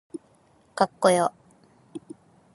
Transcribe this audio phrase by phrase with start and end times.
[0.73, 1.31] かっこよ